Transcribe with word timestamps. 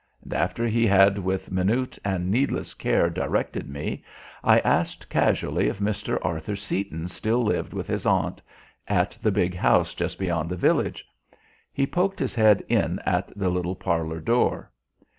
And 0.23 0.33
after 0.33 0.65
he 0.67 0.87
had 0.87 1.19
with 1.19 1.51
minute 1.51 1.99
and 2.03 2.31
needless 2.31 2.73
care 2.73 3.07
directed 3.07 3.69
me, 3.69 4.03
I 4.43 4.57
asked 4.61 5.07
casually 5.11 5.67
if 5.67 5.77
Mr. 5.77 6.17
Arthur 6.25 6.55
Seaton 6.55 7.07
still 7.07 7.43
lived 7.43 7.71
with 7.71 7.85
his 7.85 8.07
aunt 8.07 8.41
at 8.87 9.11
the 9.21 9.29
big 9.31 9.53
house 9.55 9.93
just 9.93 10.17
beyond 10.17 10.49
the 10.49 10.55
village. 10.55 11.05
He 11.71 11.85
poked 11.85 12.17
his 12.17 12.33
head 12.33 12.63
in 12.67 12.97
at 13.05 13.31
the 13.35 13.49
little 13.49 13.75
parlour 13.75 14.19
door. 14.21 14.71